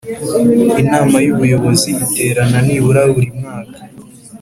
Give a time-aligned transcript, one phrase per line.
[0.81, 3.79] Inama y’ Ubuyobozi iterana nibura burimwaka.